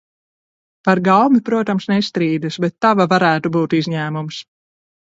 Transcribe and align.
Par 0.87 1.01
gaumi, 1.07 1.41
protams, 1.51 1.87
nestrīdas, 1.93 2.59
bet 2.65 2.77
tava 2.87 3.09
varētu 3.17 3.57
būt 3.59 3.79
izņēmums. 3.83 4.43